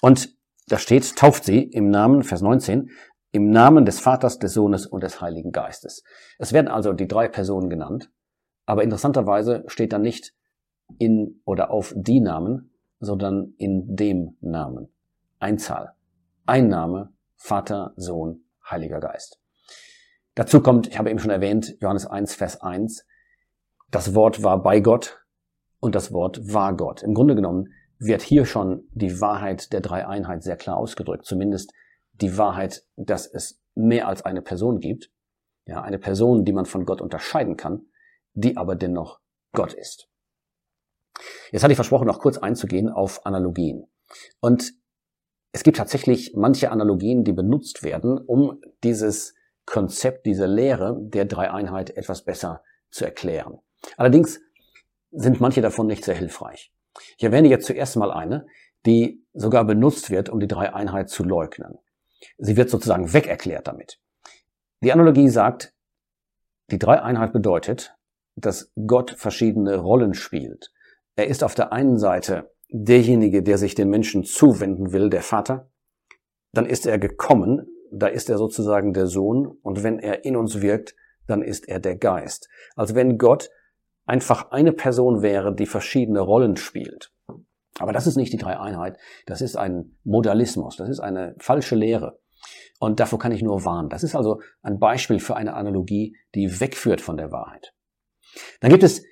Und 0.00 0.34
da 0.66 0.78
steht, 0.78 1.16
tauft 1.16 1.44
sie 1.44 1.62
im 1.62 1.90
Namen, 1.90 2.22
Vers 2.24 2.42
19, 2.42 2.90
im 3.32 3.50
Namen 3.50 3.84
des 3.84 4.00
Vaters, 4.00 4.38
des 4.38 4.54
Sohnes 4.54 4.86
und 4.86 5.02
des 5.02 5.20
Heiligen 5.20 5.52
Geistes. 5.52 6.02
Es 6.38 6.52
werden 6.52 6.68
also 6.68 6.92
die 6.92 7.06
drei 7.06 7.28
Personen 7.28 7.68
genannt, 7.68 8.10
aber 8.64 8.82
interessanterweise 8.82 9.62
steht 9.66 9.92
da 9.92 9.98
nicht 9.98 10.32
in 10.98 11.40
oder 11.44 11.70
auf 11.70 11.94
die 11.96 12.20
Namen, 12.20 12.70
sondern 13.00 13.54
in 13.58 13.96
dem 13.96 14.36
Namen. 14.40 14.88
Einzahl. 15.38 15.92
Ein 16.46 16.68
Name, 16.68 17.12
Vater, 17.36 17.92
Sohn, 17.96 18.44
Heiliger 18.68 19.00
Geist. 19.00 19.40
Dazu 20.34 20.60
kommt, 20.60 20.88
ich 20.88 20.98
habe 20.98 21.10
eben 21.10 21.18
schon 21.18 21.30
erwähnt, 21.30 21.76
Johannes 21.80 22.06
1, 22.06 22.34
Vers 22.34 22.60
1, 22.60 23.06
das 23.90 24.14
Wort 24.14 24.42
war 24.42 24.62
bei 24.62 24.80
Gott 24.80 25.24
und 25.80 25.94
das 25.94 26.12
Wort 26.12 26.52
war 26.52 26.76
Gott. 26.76 27.02
Im 27.02 27.14
Grunde 27.14 27.34
genommen 27.34 27.72
wird 27.98 28.22
hier 28.22 28.44
schon 28.44 28.86
die 28.92 29.20
Wahrheit 29.20 29.72
der 29.72 29.80
Dreieinheit 29.80 30.42
sehr 30.42 30.56
klar 30.56 30.76
ausgedrückt. 30.76 31.24
Zumindest 31.24 31.72
die 32.12 32.36
Wahrheit, 32.36 32.84
dass 32.96 33.26
es 33.26 33.62
mehr 33.74 34.08
als 34.08 34.24
eine 34.24 34.42
Person 34.42 34.80
gibt. 34.80 35.10
Ja, 35.66 35.82
eine 35.82 35.98
Person, 35.98 36.44
die 36.44 36.52
man 36.52 36.66
von 36.66 36.84
Gott 36.84 37.00
unterscheiden 37.00 37.56
kann, 37.56 37.86
die 38.34 38.56
aber 38.56 38.76
dennoch 38.76 39.20
Gott 39.52 39.72
ist. 39.72 40.08
Jetzt 41.50 41.62
hatte 41.62 41.72
ich 41.72 41.76
versprochen, 41.76 42.06
noch 42.06 42.20
kurz 42.20 42.38
einzugehen 42.38 42.88
auf 42.88 43.24
Analogien. 43.24 43.86
Und 44.40 44.72
es 45.52 45.62
gibt 45.62 45.78
tatsächlich 45.78 46.34
manche 46.34 46.70
Analogien, 46.70 47.24
die 47.24 47.32
benutzt 47.32 47.82
werden, 47.82 48.18
um 48.18 48.60
dieses 48.84 49.34
Konzept, 49.64 50.26
diese 50.26 50.46
Lehre 50.46 50.96
der 50.98 51.24
Dreieinheit 51.24 51.96
etwas 51.96 52.24
besser 52.24 52.62
zu 52.90 53.04
erklären. 53.04 53.58
Allerdings 53.96 54.40
sind 55.10 55.40
manche 55.40 55.60
davon 55.60 55.86
nicht 55.86 56.04
sehr 56.04 56.14
hilfreich. 56.14 56.72
Ich 57.16 57.24
erwähne 57.24 57.48
jetzt 57.48 57.66
zuerst 57.66 57.96
mal 57.96 58.12
eine, 58.12 58.46
die 58.84 59.24
sogar 59.34 59.64
benutzt 59.64 60.10
wird, 60.10 60.28
um 60.28 60.40
die 60.40 60.46
Dreieinheit 60.46 61.08
zu 61.10 61.24
leugnen. 61.24 61.78
Sie 62.38 62.56
wird 62.56 62.70
sozusagen 62.70 63.12
wegerklärt 63.12 63.66
damit. 63.66 63.98
Die 64.82 64.92
Analogie 64.92 65.28
sagt, 65.28 65.74
die 66.70 66.78
Dreieinheit 66.78 67.32
bedeutet, 67.32 67.96
dass 68.36 68.72
Gott 68.86 69.12
verschiedene 69.12 69.76
Rollen 69.76 70.14
spielt. 70.14 70.72
Er 71.16 71.26
ist 71.26 71.42
auf 71.42 71.54
der 71.54 71.72
einen 71.72 71.98
Seite 71.98 72.52
derjenige, 72.70 73.42
der 73.42 73.58
sich 73.58 73.74
den 73.74 73.88
Menschen 73.88 74.24
zuwenden 74.24 74.92
will, 74.92 75.08
der 75.08 75.22
Vater. 75.22 75.70
Dann 76.52 76.66
ist 76.66 76.86
er 76.86 76.98
gekommen, 76.98 77.66
da 77.90 78.06
ist 78.06 78.28
er 78.28 78.38
sozusagen 78.38 78.92
der 78.92 79.06
Sohn. 79.06 79.46
Und 79.62 79.82
wenn 79.82 79.98
er 79.98 80.24
in 80.24 80.36
uns 80.36 80.60
wirkt, 80.60 80.94
dann 81.26 81.42
ist 81.42 81.68
er 81.68 81.80
der 81.80 81.96
Geist. 81.96 82.48
Also 82.74 82.94
wenn 82.94 83.18
Gott 83.18 83.50
einfach 84.04 84.50
eine 84.50 84.72
Person 84.72 85.22
wäre, 85.22 85.54
die 85.54 85.66
verschiedene 85.66 86.20
Rollen 86.20 86.56
spielt. 86.56 87.12
Aber 87.78 87.92
das 87.92 88.06
ist 88.06 88.16
nicht 88.16 88.32
die 88.32 88.38
Dreieinheit, 88.38 88.96
das 89.26 89.42
ist 89.42 89.56
ein 89.56 89.98
Modalismus, 90.04 90.76
das 90.76 90.88
ist 90.88 91.00
eine 91.00 91.34
falsche 91.38 91.74
Lehre. 91.76 92.20
Und 92.78 93.00
davor 93.00 93.18
kann 93.18 93.32
ich 93.32 93.42
nur 93.42 93.64
warnen. 93.64 93.88
Das 93.88 94.02
ist 94.02 94.14
also 94.14 94.40
ein 94.62 94.78
Beispiel 94.78 95.18
für 95.18 95.36
eine 95.36 95.54
Analogie, 95.54 96.16
die 96.34 96.60
wegführt 96.60 97.00
von 97.00 97.16
der 97.16 97.32
Wahrheit. 97.32 97.74
Dann 98.60 98.70
gibt 98.70 98.82
es 98.82 99.02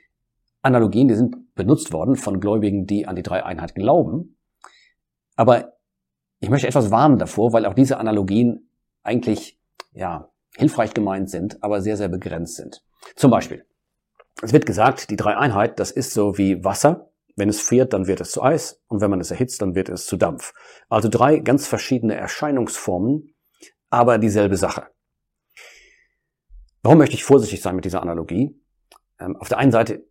Analogien, 0.65 1.09
die 1.09 1.15
sind 1.15 1.55
benutzt 1.55 1.93
worden 1.93 2.17
von 2.17 2.41
Gläubigen, 2.41 2.87
die 2.87 3.07
an 3.07 3.17
die 3.17 3.23
Dreieinheit 3.23 3.75
glauben. 3.75 4.37
Aber 5.37 5.75
ich 6.41 6.51
möchte 6.51 6.67
etwas 6.67 6.91
warnen 6.91 7.19
davor, 7.19 7.53
weil 7.53 7.67
auch 7.67 7.75
diese 7.75 7.99
Analogien 7.99 8.71
eigentlich, 9.03 9.61
ja, 9.93 10.31
hilfreich 10.57 10.95
gemeint 10.95 11.31
sind, 11.31 11.63
aber 11.63 11.83
sehr, 11.83 11.97
sehr 11.97 12.09
begrenzt 12.09 12.57
sind. 12.57 12.85
Zum 13.17 13.31
Beispiel, 13.31 13.65
es 14.43 14.53
wird 14.53 14.67
gesagt, 14.67 15.11
die 15.11 15.17
Dreieinheit, 15.17 15.79
das 15.79 15.91
ist 15.91 16.13
so 16.13 16.39
wie 16.39 16.65
Wasser. 16.65 17.11
Wenn 17.37 17.49
es 17.49 17.61
friert, 17.61 17.93
dann 17.93 18.07
wird 18.07 18.21
es 18.21 18.31
zu 18.31 18.43
Eis 18.43 18.81
und 18.87 19.01
wenn 19.01 19.11
man 19.11 19.21
es 19.21 19.31
erhitzt, 19.31 19.61
dann 19.61 19.75
wird 19.75 19.89
es 19.89 20.07
zu 20.07 20.17
Dampf. 20.17 20.55
Also 20.89 21.09
drei 21.09 21.39
ganz 21.39 21.67
verschiedene 21.67 22.15
Erscheinungsformen, 22.15 23.35
aber 23.91 24.19
dieselbe 24.19 24.57
Sache. 24.57 24.87
Warum 26.83 26.99
möchte 26.99 27.17
ich 27.17 27.25
vorsichtig 27.25 27.61
sein 27.61 27.75
mit 27.75 27.85
dieser 27.85 28.03
Analogie? 28.03 28.55
Ähm, 29.19 29.37
auf 29.37 29.49
der 29.49 29.59
einen 29.59 29.73
Seite 29.73 30.05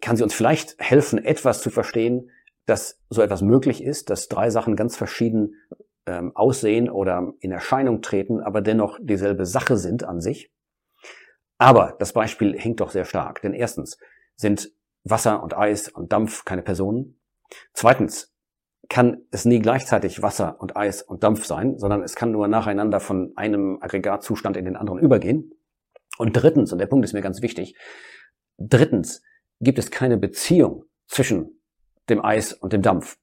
kann 0.00 0.16
sie 0.16 0.22
uns 0.22 0.34
vielleicht 0.34 0.76
helfen, 0.78 1.24
etwas 1.24 1.62
zu 1.62 1.70
verstehen, 1.70 2.30
dass 2.66 3.00
so 3.08 3.22
etwas 3.22 3.42
möglich 3.42 3.82
ist, 3.82 4.10
dass 4.10 4.28
drei 4.28 4.50
Sachen 4.50 4.76
ganz 4.76 4.96
verschieden 4.96 5.54
ähm, 6.06 6.34
aussehen 6.34 6.90
oder 6.90 7.32
in 7.40 7.50
Erscheinung 7.50 8.02
treten, 8.02 8.40
aber 8.40 8.60
dennoch 8.60 8.98
dieselbe 9.00 9.46
Sache 9.46 9.76
sind 9.76 10.04
an 10.04 10.20
sich. 10.20 10.52
Aber 11.58 11.96
das 11.98 12.12
Beispiel 12.12 12.58
hinkt 12.58 12.80
doch 12.80 12.90
sehr 12.90 13.04
stark, 13.04 13.42
denn 13.42 13.54
erstens 13.54 13.98
sind 14.36 14.70
Wasser 15.04 15.42
und 15.42 15.56
Eis 15.56 15.88
und 15.88 16.12
Dampf 16.12 16.44
keine 16.44 16.62
Personen. 16.62 17.20
Zweitens 17.72 18.34
kann 18.88 19.22
es 19.30 19.44
nie 19.44 19.58
gleichzeitig 19.58 20.22
Wasser 20.22 20.60
und 20.60 20.76
Eis 20.76 21.02
und 21.02 21.22
Dampf 21.22 21.44
sein, 21.44 21.78
sondern 21.78 22.02
es 22.02 22.14
kann 22.14 22.32
nur 22.32 22.48
nacheinander 22.48 23.00
von 23.00 23.32
einem 23.36 23.78
Aggregatzustand 23.82 24.56
in 24.56 24.64
den 24.64 24.76
anderen 24.76 25.00
übergehen. 25.00 25.52
Und 26.16 26.32
drittens, 26.32 26.72
und 26.72 26.78
der 26.78 26.86
Punkt 26.86 27.04
ist 27.04 27.12
mir 27.12 27.20
ganz 27.20 27.42
wichtig, 27.42 27.76
drittens 28.58 29.22
gibt 29.60 29.78
es 29.78 29.90
keine 29.90 30.16
Beziehung 30.16 30.84
zwischen 31.06 31.60
dem 32.08 32.24
Eis 32.24 32.52
und 32.52 32.72
dem 32.72 32.82
Dampf. 32.82 33.18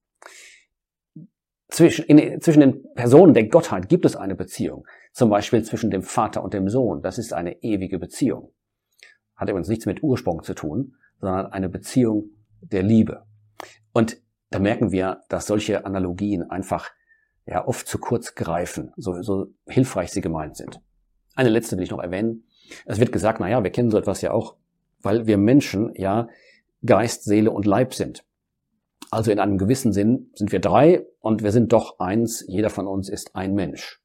Zwischen, 1.68 2.06
in, 2.06 2.40
zwischen 2.42 2.60
den 2.60 2.94
Personen 2.94 3.34
der 3.34 3.48
Gottheit 3.48 3.90
gibt 3.90 4.06
es 4.06 4.16
eine 4.16 4.36
Beziehung. 4.36 4.86
Zum 5.12 5.30
Beispiel 5.30 5.64
zwischen 5.64 5.92
dem 5.92 6.04
Vater 6.04 6.44
und 6.44 6.54
dem 6.54 6.70
Sohn. 6.70 7.02
Das 7.02 7.18
ist 7.18 7.34
eine 7.34 7.64
ewige 7.64 8.00
Beziehung. 8.00 8.54
Hat 9.36 9.50
übrigens 9.50 9.68
nichts 9.68 9.86
mit 9.86 10.04
Ursprung 10.04 10.44
zu 10.44 10.54
tun, 10.54 10.96
sondern 11.20 11.48
eine 11.48 11.70
Beziehung 11.70 12.30
der 12.62 12.84
Liebe. 12.84 13.26
Und 13.94 14.22
da 14.52 14.60
merken 14.60 14.92
wir, 14.92 15.24
dass 15.30 15.48
solche 15.48 15.86
Analogien 15.86 16.50
einfach 16.50 16.92
ja 17.46 17.68
oft 17.68 17.88
zu 17.88 17.98
kurz 17.98 18.36
greifen, 18.36 18.92
so, 18.96 19.22
so 19.22 19.48
hilfreich 19.68 20.12
sie 20.12 20.22
gemeint 20.22 20.58
sind. 20.58 20.82
Eine 21.36 21.50
letzte 21.50 21.76
will 21.78 21.84
ich 21.84 21.92
noch 21.92 22.02
erwähnen. 22.02 22.48
Es 22.86 23.00
wird 23.00 23.12
gesagt, 23.12 23.40
na 23.40 23.50
ja, 23.50 23.64
wir 23.64 23.72
kennen 23.72 23.92
so 23.92 23.98
etwas 23.98 24.22
ja 24.22 24.32
auch, 24.32 24.56
weil 25.06 25.28
wir 25.28 25.38
Menschen 25.38 25.94
ja 25.96 26.28
Geist, 26.86 27.24
Seele 27.24 27.52
und 27.52 27.66
Leib 27.66 27.94
sind. 27.94 28.26
Also 29.12 29.32
in 29.32 29.40
einem 29.40 29.58
gewissen 29.58 29.94
Sinn 29.94 30.32
sind 30.34 30.52
wir 30.52 30.60
drei 30.60 31.06
und 31.20 31.44
wir 31.44 31.52
sind 31.52 31.72
doch 31.72 32.00
eins, 32.00 32.44
jeder 32.48 32.70
von 32.70 32.88
uns 32.88 33.08
ist 33.08 33.36
ein 33.36 33.54
Mensch. 33.54 34.02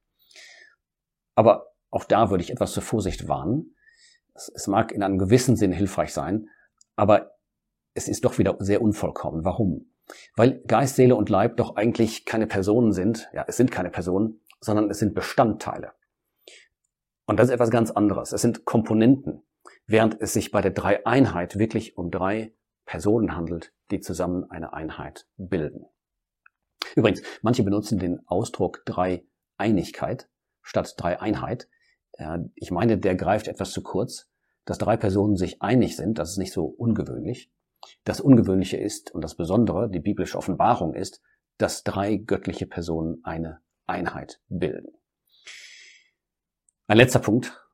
Aber 1.35 1.73
auch 1.90 2.04
da 2.04 2.30
würde 2.30 2.45
ich 2.45 2.50
etwas 2.50 2.73
zur 2.73 2.83
Vorsicht 2.83 3.26
warnen. 3.28 3.75
Es 4.35 4.66
mag 4.66 4.92
in 4.92 5.02
einem 5.02 5.19
gewissen 5.19 5.57
Sinn 5.57 5.73
hilfreich 5.73 6.12
sein, 6.12 6.49
aber 6.97 7.33
es 7.95 8.07
ist 8.07 8.25
doch 8.25 8.38
wieder 8.38 8.57
sehr 8.61 8.83
unvollkommen. 8.83 9.45
Warum? 9.45 9.92
Weil 10.37 10.62
Geist, 10.66 10.97
Seele 10.97 11.16
und 11.16 11.28
Leib 11.28 11.57
doch 11.57 11.76
eigentlich 11.76 12.25
keine 12.25 12.47
Personen 12.47 12.92
sind. 12.92 13.28
Ja, 13.33 13.45
es 13.49 13.57
sind 13.57 13.71
keine 13.71 13.90
Personen, 13.90 14.40
sondern 14.61 14.90
es 14.90 14.99
sind 14.99 15.14
Bestandteile. 15.14 15.92
Und 17.26 17.38
das 17.38 17.49
ist 17.49 17.54
etwas 17.54 17.71
ganz 17.71 17.90
anderes. 17.90 18.33
Es 18.33 18.42
sind 18.42 18.64
Komponenten, 18.64 19.42
während 19.86 20.20
es 20.20 20.32
sich 20.32 20.50
bei 20.50 20.60
der 20.60 20.70
Dreieinheit 20.70 21.58
wirklich 21.58 21.96
um 21.96 22.10
drei 22.10 22.54
Personen 22.84 23.36
handelt, 23.36 23.72
die 23.90 24.00
zusammen 24.00 24.50
eine 24.50 24.72
Einheit 24.72 25.26
bilden. 25.36 25.86
Übrigens, 26.96 27.22
manche 27.42 27.62
benutzen 27.62 27.98
den 27.98 28.26
Ausdruck 28.26 28.82
Dreieinigkeit 28.84 30.28
statt 30.62 30.94
Dreieinheit. 30.96 31.68
Ich 32.54 32.70
meine, 32.70 32.98
der 32.98 33.14
greift 33.14 33.48
etwas 33.48 33.72
zu 33.72 33.82
kurz. 33.82 34.28
Dass 34.66 34.78
drei 34.78 34.96
Personen 34.96 35.36
sich 35.36 35.62
einig 35.62 35.96
sind, 35.96 36.18
das 36.18 36.32
ist 36.32 36.36
nicht 36.38 36.52
so 36.52 36.66
ungewöhnlich. 36.66 37.50
Das 38.04 38.20
Ungewöhnliche 38.20 38.76
ist 38.76 39.10
und 39.10 39.22
das 39.22 39.34
Besondere, 39.34 39.90
die 39.90 40.00
biblische 40.00 40.36
Offenbarung 40.36 40.94
ist, 40.94 41.22
dass 41.56 41.82
drei 41.82 42.16
göttliche 42.16 42.66
Personen 42.66 43.20
eine 43.24 43.60
Einheit 43.86 44.40
bilden. 44.48 44.92
Ein 46.86 46.98
letzter 46.98 47.20
Punkt, 47.20 47.66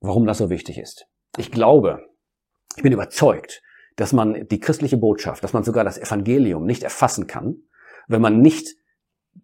warum 0.00 0.26
das 0.26 0.38
so 0.38 0.50
wichtig 0.50 0.78
ist. 0.78 1.06
Ich 1.36 1.50
glaube, 1.50 2.06
ich 2.76 2.82
bin 2.82 2.92
überzeugt, 2.92 3.62
dass 3.96 4.12
man 4.12 4.46
die 4.48 4.60
christliche 4.60 4.96
Botschaft, 4.96 5.42
dass 5.42 5.52
man 5.52 5.64
sogar 5.64 5.84
das 5.84 5.98
Evangelium 5.98 6.64
nicht 6.64 6.82
erfassen 6.82 7.26
kann, 7.26 7.62
wenn 8.08 8.20
man 8.20 8.40
nicht 8.40 8.76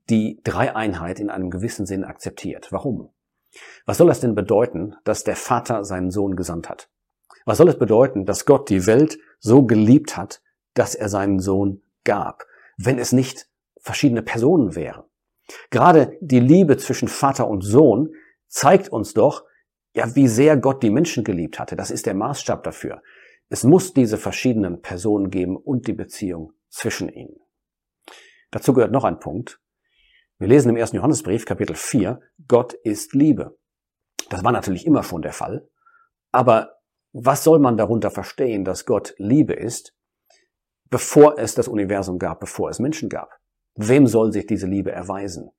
die 0.09 0.41
Dreieinheit 0.45 1.19
in 1.21 1.31
einem 1.31 1.51
gewissen 1.51 1.87
Sinn 1.87 2.05
akzeptiert. 2.05 2.69
Warum? 2.71 3.13
Was 3.87 3.99
soll 3.99 4.07
das 4.07 4.21
denn 4.21 4.35
bedeuten, 4.35 4.95
dass 5.05 5.25
der 5.25 5.37
Vater 5.37 5.85
seinen 5.85 6.11
Sohn 6.11 6.37
gesandt 6.37 6.69
hat? 6.69 6.89
Was 7.45 7.59
soll 7.59 7.69
es 7.69 7.79
bedeuten, 7.79 8.25
dass 8.25 8.47
Gott 8.47 8.69
die 8.69 8.87
Welt 8.87 9.19
so 9.39 9.65
geliebt 9.65 10.17
hat, 10.17 10.43
dass 10.75 10.95
er 10.95 11.09
seinen 11.09 11.41
Sohn 11.41 11.83
gab, 12.05 12.45
wenn 12.77 12.99
es 12.99 13.13
nicht 13.13 13.49
verschiedene 13.81 14.23
Personen 14.23 14.77
wären? 14.77 15.05
Gerade 15.71 16.17
die 16.21 16.39
Liebe 16.39 16.77
zwischen 16.77 17.09
Vater 17.09 17.49
und 17.49 17.63
Sohn 17.63 18.15
zeigt 18.47 18.89
uns 18.91 19.15
doch, 19.15 19.45
ja, 19.95 20.15
wie 20.15 20.29
sehr 20.29 20.57
Gott 20.57 20.83
die 20.83 20.91
Menschen 20.91 21.25
geliebt 21.25 21.59
hatte. 21.59 21.77
Das 21.77 21.91
ist 21.91 22.07
der 22.07 22.15
Maßstab 22.15 22.63
dafür. 22.63 23.03
Es 23.49 23.65
muss 23.65 23.93
diese 23.93 24.17
verschiedenen 24.17 24.81
Personen 24.81 25.31
geben 25.31 25.57
und 25.57 25.89
die 25.89 25.93
Beziehung 25.93 26.53
zwischen 26.69 27.09
ihnen. 27.09 27.37
Dazu 28.51 28.73
gehört 28.73 28.93
noch 28.93 29.05
ein 29.05 29.19
Punkt. 29.19 29.61
Wir 30.39 30.49
lesen 30.49 30.71
im 30.71 30.77
ersten 30.77 30.97
Johannesbrief, 30.97 31.45
Kapitel 31.45 31.77
4, 31.77 32.21
Gott 32.49 32.73
ist 32.73 33.15
Liebe. 33.15 33.59
Das 34.31 34.45
war 34.45 34.53
natürlich 34.53 34.87
immer 34.87 35.03
schon 35.03 35.23
der 35.23 35.33
Fall. 35.33 35.69
Aber 36.33 36.77
was 37.13 37.43
soll 37.43 37.59
man 37.59 37.77
darunter 37.77 38.11
verstehen, 38.11 38.65
dass 38.65 38.87
Gott 38.87 39.15
Liebe 39.19 39.53
ist, 39.53 39.95
bevor 40.89 41.39
es 41.39 41.55
das 41.55 41.69
Universum 41.69 42.19
gab, 42.19 42.41
bevor 42.41 42.71
es 42.71 42.79
Menschen 42.79 43.09
gab? 43.09 43.39
Wem 43.75 44.07
soll 44.07 44.33
sich 44.33 44.47
diese 44.47 44.67
Liebe 44.67 44.93
erweisen? 44.93 45.51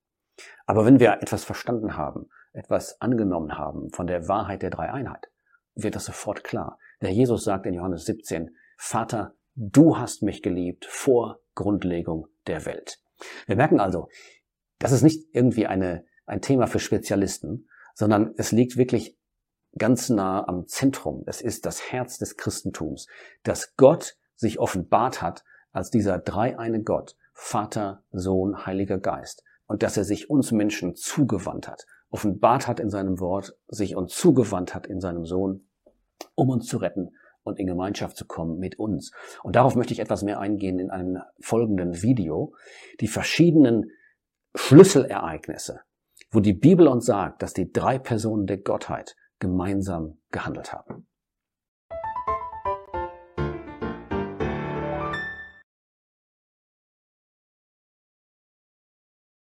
Aber 0.66 0.86
wenn 0.86 1.00
wir 1.00 1.14
etwas 1.22 1.44
verstanden 1.44 1.98
haben, 1.98 2.30
etwas 2.54 3.00
angenommen 3.02 3.58
haben 3.58 3.90
von 3.92 4.08
der 4.08 4.28
Wahrheit 4.28 4.62
der 4.62 4.70
Dreieinheit, 4.70 5.32
wird 5.76 5.96
das 5.96 6.06
sofort 6.06 6.44
klar. 6.44 6.78
Der 7.02 7.12
Jesus 7.12 7.44
sagt 7.44 7.66
in 7.66 7.74
Johannes 7.74 8.06
17, 8.06 8.56
Vater, 8.78 9.36
du 9.56 9.98
hast 9.98 10.24
mich 10.24 10.42
geliebt 10.42 10.86
vor 10.86 11.40
Grundlegung 11.56 12.28
der 12.48 12.66
Welt. 12.66 13.00
Wir 13.46 13.56
merken 13.56 13.80
also, 13.80 14.10
das 14.80 14.92
ist 14.92 15.04
nicht 15.04 15.28
irgendwie 15.34 15.68
eine, 15.68 16.06
ein 16.26 16.42
Thema 16.42 16.68
für 16.68 16.80
Spezialisten, 16.80 17.68
sondern 17.94 18.34
es 18.38 18.52
liegt 18.52 18.78
wirklich 18.78 19.18
ganz 19.78 20.10
nah 20.10 20.48
am 20.48 20.68
Zentrum. 20.68 21.24
Es 21.28 21.42
ist 21.42 21.66
das 21.66 21.92
Herz 21.92 22.18
des 22.18 22.38
Christentums, 22.38 23.08
dass 23.44 23.76
Gott 23.76 24.18
sich 24.36 24.60
offenbart 24.60 25.22
hat 25.22 25.44
als 25.72 25.90
dieser 25.90 26.18
dreieine 26.18 26.84
Gott, 26.84 27.16
Vater, 27.34 28.04
Sohn, 28.12 28.66
Heiliger 28.66 28.98
Geist, 28.98 29.44
und 29.72 29.84
dass 29.84 29.96
er 29.96 30.04
sich 30.04 30.30
uns 30.30 30.52
Menschen 30.52 30.96
zugewandt 30.96 31.70
hat, 31.70 31.86
offenbart 32.10 32.68
hat 32.68 32.82
in 32.82 32.90
seinem 32.90 33.22
Wort, 33.22 33.56
sich 33.70 33.96
uns 33.96 34.14
zugewandt 34.14 34.76
hat 34.76 34.86
in 34.86 35.00
seinem 35.00 35.24
Sohn, 35.24 35.66
um 36.36 36.50
uns 36.50 36.68
zu 36.68 36.76
retten 36.76 37.12
und 37.44 37.58
in 37.58 37.68
Gemeinschaft 37.68 38.18
zu 38.18 38.26
kommen 38.26 38.60
mit 38.60 38.78
uns. 38.78 39.14
Und 39.44 39.56
darauf 39.56 39.78
möchte 39.78 39.94
ich 39.94 40.02
etwas 40.02 40.24
mehr 40.24 40.42
eingehen 40.42 40.78
in 40.78 40.90
einem 40.90 41.22
folgenden 41.40 42.02
Video. 42.02 42.54
Die 43.00 43.08
verschiedenen 43.08 43.92
Schlüsselereignisse, 44.56 45.80
wo 46.32 46.42
die 46.42 46.52
Bibel 46.52 46.90
uns 46.90 47.06
sagt, 47.06 47.42
dass 47.42 47.54
die 47.54 47.72
drei 47.72 47.98
Personen 47.98 48.48
der 48.48 48.58
Gottheit 48.58 49.16
gemeinsam 49.40 50.18
gehandelt 50.32 50.74
haben. 50.74 51.08